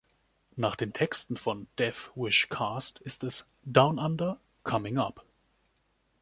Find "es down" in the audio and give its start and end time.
3.23-3.99